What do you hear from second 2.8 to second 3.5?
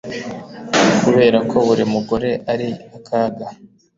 akaga